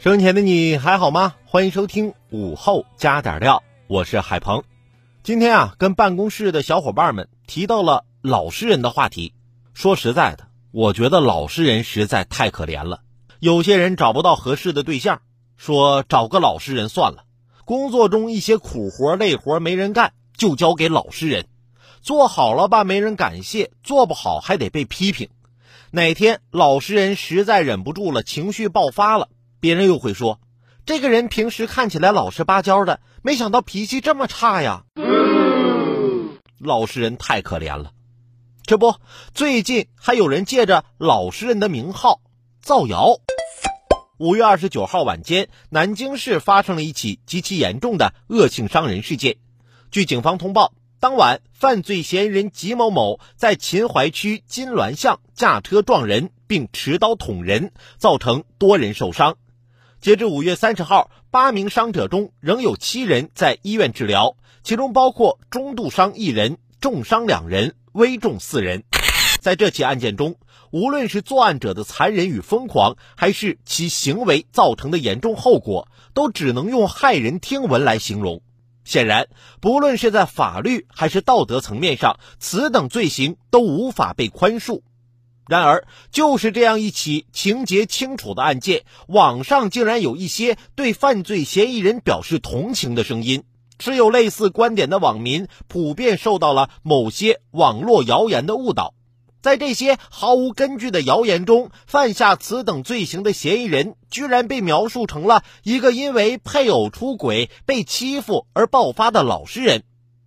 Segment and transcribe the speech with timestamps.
[0.00, 1.34] 生前的你还好吗？
[1.44, 4.62] 欢迎收听午后加点料，我是海鹏。
[5.24, 9.34] 今天啊，跟办公室的小伙伴们提到了老实人的话题。
[9.74, 13.00] 说实在的，我觉得老实人实在太可怜了。
[13.40, 15.20] 有些人找不到合适的对象，
[15.56, 17.24] 说找个老实人算了。
[17.64, 21.48] 工作中一些苦活累活没人干，就交给老实人。
[22.02, 25.28] 做好了吧，没人感谢；做不好还得被批评。
[25.90, 29.28] 哪天老实人实在忍不住了，情绪爆发了。
[29.60, 30.40] 别人又会说，
[30.86, 34.84] 这个人平时看起来老实巴交的，没想到脾气这么差呀。
[36.60, 37.92] 老实人太可怜了。
[38.62, 38.96] 这不，
[39.34, 42.20] 最近还有人借着老实人的名号
[42.60, 43.16] 造谣。
[44.18, 49.36] 五月二十九号晚间，南京市发生了一起极其严重的恶性伤人事件。
[49.90, 59.36] 据警方通报，当晚犯罪嫌疑人吉某某在秦淮区金銮巷驾车撞人，并持刀捅人，造成多人受伤。
[60.00, 68.84] 截至五月三十号，八名伤者中仍有七人在医院治疗，其中包括中度伤一人、重伤两人、危重四人。
[69.40, 70.36] 在这起案件中，
[70.70, 78.40] 无论是作案者的残忍与疯狂，还是其行为造成的严重后果，都只能用骇人听闻来形容。
[78.84, 79.26] 显然，
[79.60, 84.82] 不论是在法律还是道德层面上，此等罪行都无法被宽恕。
[85.48, 93.44] 然而，就是这样一起情节清楚的案件，网上竟然有一些对犯罪嫌疑人表示同情的声音。
[93.78, 98.92] 持有类似观点的网民普遍受到了某些网络谣言的误导。
[99.40, 109.84] 在这些毫无根据的谣言中，犯下此等罪行的嫌疑人，居然被描述成了一个因为配偶出轨被欺负而爆发的老实人。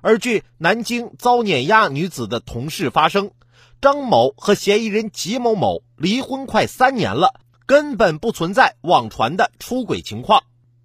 [0.00, 3.32] 而据南京遭碾压女子的同事发声。
[3.80, 10.44] 张某和嫌疑人吉某某离婚快三年了，根本不存在网传的出轨情况。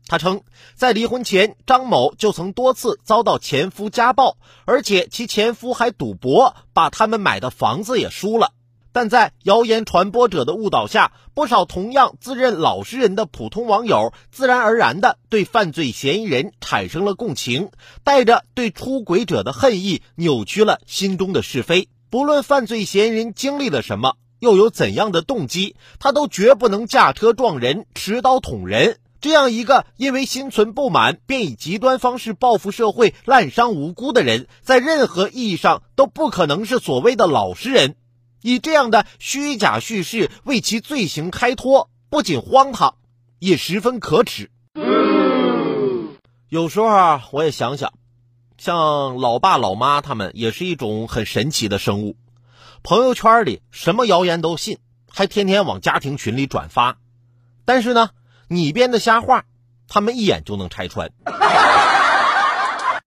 [0.09, 8.53] 他称，在离婚前，张某就曾多次遭到前夫家暴，而且其前夫还赌博，把他们买的房子也输了。
[8.94, 17.69] 但在谣言传播者的误导下，不少同样自认老实人的普通网友，自然而然地对犯罪嫌疑人产生了共情，
[18.03, 21.89] 带着对出轨者的恨意，扭曲了心中的是非。
[22.09, 29.00] 不论犯罪嫌疑人经历了什么，又有怎样的动机，他都绝不能驾车撞人、持刀捅人。
[29.19, 37.96] 这样一个因为心存不满便以极端方式报复社会、滥伤无辜的人，在任何意义上都不可能是所谓的老实人。
[38.41, 42.96] 以这样的虚假叙事为其罪行开脱，不仅荒唐，
[43.40, 44.50] 也十分可耻。
[46.47, 47.91] 有时候啊，我也想想。
[48.57, 52.18] 像老爸老妈他们也是一种很神奇的生物，
[52.81, 54.79] 朋友圈里什么谣言都信，
[55.09, 56.97] 还天天往家庭群里转发。
[57.66, 58.09] 但是呢，
[58.47, 59.46] 你编的瞎话，
[59.88, 61.12] 他们一眼就能拆穿。